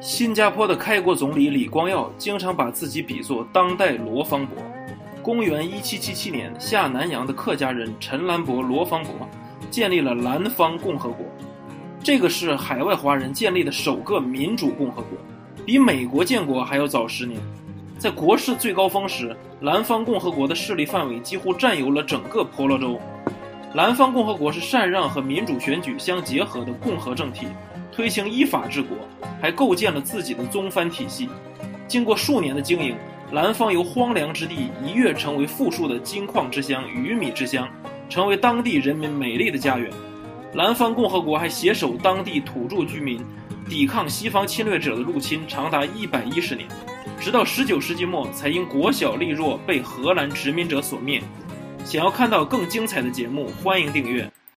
[0.00, 4.56] 新加坡的开国总理李光耀经常把自己比作当代罗芳伯。
[5.22, 9.12] 公元一七七七年，下南洋的客家人陈兰伯罗芳伯
[9.70, 11.26] 建立了兰芳共和国，
[12.00, 15.18] 这个是海外华人建立的首个民主共和国，
[15.66, 17.40] 比美国建国还要早十年。
[17.98, 23.00] 在国势最高峰时，兰芳共和国的势力范围几乎占有了整个婆罗洲。
[23.74, 27.48] 兰芳共和国是禅让和民主选举相结合的共和政体，
[27.98, 28.96] 推行依法治国，
[29.42, 31.28] 还构建了自己的宗藩体系。
[31.88, 32.94] 经过数年的经营，
[33.32, 37.68] 兰方由荒凉之地一跃成为富庶的金矿之乡、鱼米之乡，
[38.08, 39.90] 成为当地人民美丽的家园。
[40.54, 43.20] 兰方共和国还携手当地土著居民，
[43.68, 46.68] 抵抗西方侵略者的入侵，长达一百一十年。
[47.18, 51.20] 直到十九世纪末，才因国小力弱被荷兰殖民者所灭。
[51.84, 54.30] 想要看到更精彩的节目，欢迎订阅。